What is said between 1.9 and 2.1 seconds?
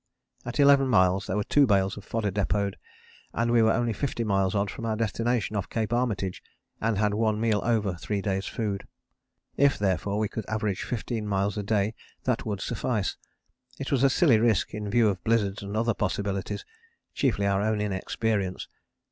of